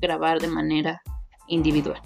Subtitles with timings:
[0.00, 1.02] grabar de manera
[1.46, 2.00] individual.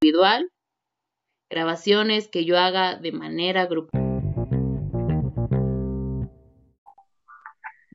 [0.00, 0.50] Individual,
[1.50, 4.00] grabaciones que yo haga de manera grupal.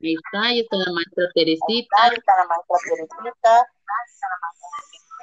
[0.04, 1.96] Ahí está, ahí está la maestra Teresita.
[2.02, 3.66] Ahí está la maestra Teresita.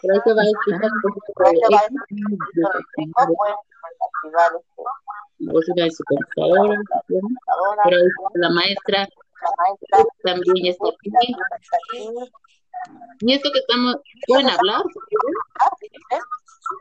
[0.03, 1.53] Creo que va a explicar un poquito de
[5.41, 6.81] música de su computadora.
[7.85, 9.09] Pero ahí la maestra
[10.23, 11.11] también está aquí.
[13.21, 14.83] Y esto que estamos, pueden hablar,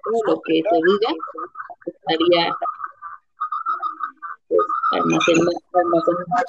[0.05, 1.11] todo lo que se diga
[1.85, 2.55] estaría
[4.47, 6.45] pues, almacenado, almacenado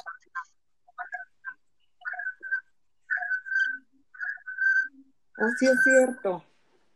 [5.43, 6.43] Oh, sí es cierto.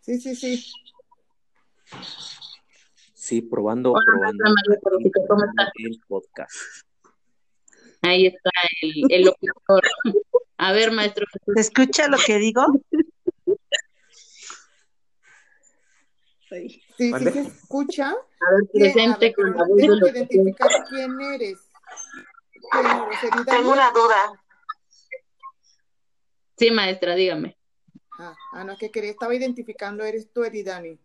[0.05, 0.71] Sí, sí, sí.
[3.15, 4.79] Sí, probando, Hola, probando María
[5.27, 5.69] ¿cómo estás?
[5.77, 6.53] el podcast.
[8.03, 8.51] Ahí está
[8.83, 9.81] el, el locutor.
[10.57, 11.53] A ver, maestro Jesús.
[11.55, 12.67] ¿Se escucha lo que digo?
[16.49, 18.09] Sí, sí se escucha.
[18.11, 21.57] A ver, presente con la voz que identificar quién eres.
[23.47, 24.39] Tengo una duda.
[26.57, 27.57] Sí, maestra, dígame.
[28.17, 30.97] Ah, ah, no, que quería, estaba identificando, eres tú, Eridani.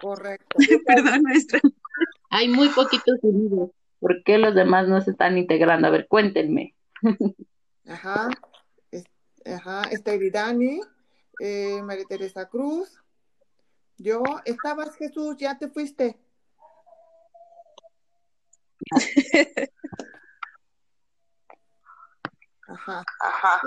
[0.00, 0.58] Correcto.
[0.86, 1.60] Perdón, maestra.
[2.30, 3.70] Hay muy poquitos unidos.
[4.00, 5.88] ¿Por qué los demás no se están integrando?
[5.88, 6.74] A ver, cuéntenme.
[7.86, 8.30] Ajá.
[8.90, 9.04] Es-
[9.44, 10.80] ajá, está Eridani,
[11.38, 13.00] eh, María Teresa Cruz.
[13.98, 16.18] Yo, estabas Jesús, ya te fuiste.
[22.72, 23.02] Ajá.
[23.20, 23.60] Ajá.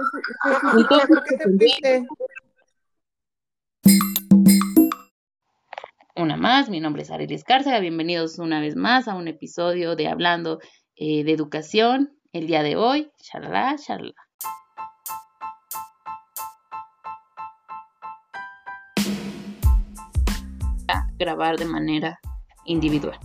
[0.72, 2.08] Jesús, ¿por qué te fuiste?
[6.16, 7.80] Una más, mi nombre es Ariel Escárcega.
[7.80, 10.60] Bienvenidos una vez más a un episodio de Hablando
[10.96, 12.18] eh, de Educación.
[12.32, 14.14] El día de hoy, charla, charla.
[21.18, 22.20] Grabar de manera
[22.66, 23.20] individual.